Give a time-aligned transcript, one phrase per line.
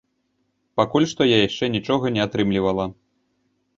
[0.79, 2.85] Пакуль што я яшчэ нічога не атрымлівала.